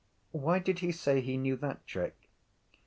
[0.31, 2.15] Why did he say he knew that trick?